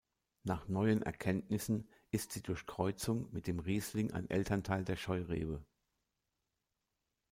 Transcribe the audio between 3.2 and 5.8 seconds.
mit dem Riesling ein Elternteil der Scheurebe.